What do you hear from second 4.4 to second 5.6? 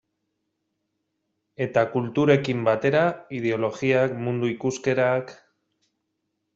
ikuskerak...